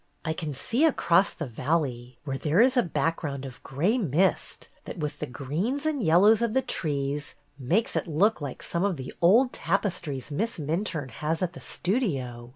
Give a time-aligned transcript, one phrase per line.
[0.25, 4.67] I can see across the valley, where there is a back ground of gray mist
[4.85, 8.97] that, with the greens and yellows of the trees, makes it look like some of
[8.97, 12.49] the old tapestries Miss Minturne has at the Studio.